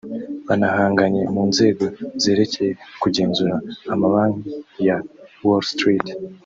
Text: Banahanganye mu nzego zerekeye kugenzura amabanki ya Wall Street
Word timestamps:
Banahanganye 0.47 1.21
mu 1.33 1.43
nzego 1.51 1.83
zerekeye 2.21 2.71
kugenzura 3.01 3.53
amabanki 3.93 4.53
ya 4.87 4.97
Wall 5.45 5.63
Street 5.73 6.05